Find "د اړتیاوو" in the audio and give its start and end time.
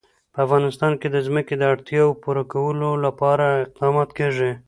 1.57-2.19